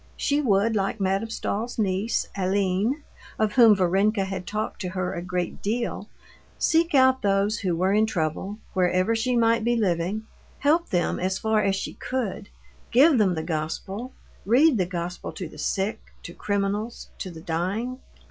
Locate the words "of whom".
3.37-3.75